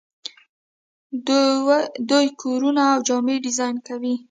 دوی 2.09 2.27
کورونه 2.41 2.81
او 2.93 2.99
جامې 3.07 3.35
ډیزاین 3.45 3.75
کوي. 3.87 4.13